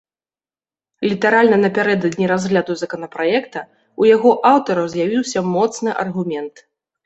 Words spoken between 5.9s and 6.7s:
аргумент.